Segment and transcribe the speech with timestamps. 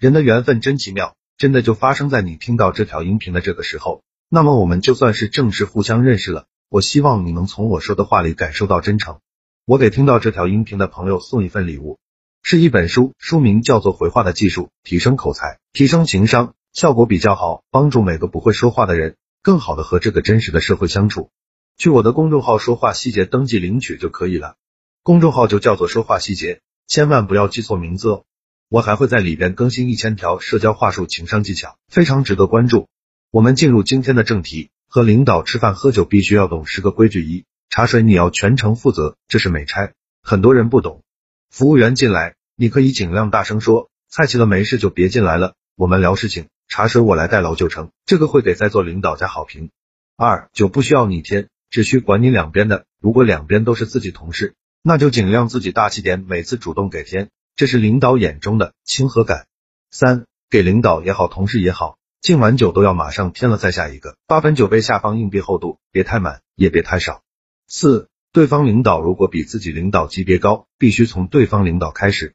[0.00, 4.02] 人的缘分真奇妙，真的就发生在你听到这条音频的这个时候。
[4.30, 6.46] 那么我们就算是正式互相认识了。
[6.70, 9.18] 我希望你能从我说的话里感受到真诚。
[9.66, 11.98] 我给听到这条音频的朋友送一份礼物，
[12.42, 21.28] 是一本书，书名叫做《回话的技术：提升口才，提升情商》，效果比较好，帮助每个不会说话的人更好的和这个真实的社会相处。
[21.76, 24.56] 去我的公众号“说话细节”登记领取就可以了，
[25.02, 28.24] 公众号就叫做“说话细节”，千万不要记错名字哦。
[28.70, 32.86] 我还会在里边更新一千条社交话术、情商技巧，非常值得关注。
[33.32, 41.02] 我们进入今天的正题，和领导吃饭喝酒必须要懂十个规矩：一、茶水你要全程负责，这是美差，很多人不懂。
[41.50, 49.70] 服务员进来，你可以尽量大声说，菜齐了没事就别进来了，我们聊事情，茶水我来代劳就成，这个会给在座领导加好评。
[50.16, 57.30] 二、酒不需要你添，只需管你两边的，如果两边都是自己同事，那就尽量自己大气点，每次主动给添。
[57.60, 59.46] 这是领导眼中的亲和感。
[59.90, 64.16] 三，给领导也好，同事也好，敬完酒都要马上添了再下一个。
[64.26, 67.20] 八分酒杯下方硬币厚度，别太满，也别太少。
[67.68, 72.28] 四，对方领导如果比自己领导级别高，必须从对方领导开始；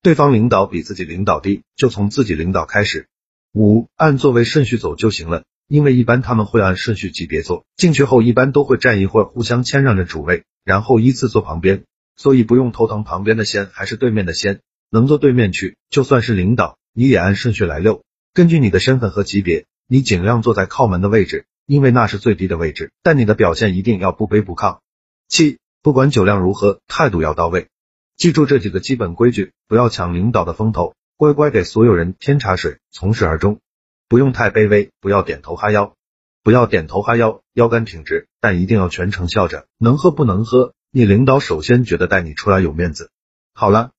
[0.00, 3.06] 对方领导比自己领导低，就从自己领导开始。
[3.52, 11.84] 五，按座位顺序走就行了，因为一般他们会按顺序级别坐，进去后一般都会站一会儿，互相谦让着主位，然后依次坐旁边，
[12.16, 14.62] 所以不用头疼旁边的先还是对面的先。
[14.90, 18.02] 能坐对面去，就算是领导，你也按顺序来溜。
[18.34, 22.90] 根据你的身份和级别，你尽量坐在靠门的位置，因为那是最低的位置。
[23.02, 24.80] 但你的表现一定要不卑不亢。
[25.28, 27.68] 七，不管酒量如何，态度要到位。
[28.16, 33.60] 记住这几个基本规矩，不要抢领导的风头，乖乖给所有人添茶水，从始而终。
[34.08, 35.94] 不用太卑微，不要点头哈腰，
[36.42, 39.66] 不要点头哈腰，腰杆挺直，但一定要全程笑着。
[39.78, 43.12] 能喝不能喝，你领导首先觉得带你出来有面子。
[43.54, 43.92] 好了。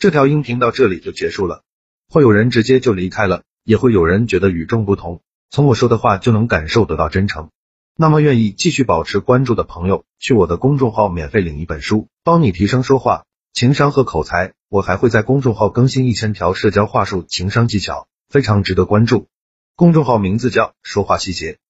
[0.00, 1.64] 这条音频到这里就结束了，
[2.08, 5.22] 会有人直接就离开了，也会有人觉得与众不同。
[5.50, 7.50] 从我说的话就能感受得到真诚。
[7.96, 14.54] 那么愿意继续保持关注的朋友，去我的公众号免费领一本书，帮你提升说话、情商和口才。
[14.68, 19.26] 我还会在公众号更新一千条社交话术、情商技巧，非常值得关注。
[19.74, 21.58] 公众号名字叫说话细节。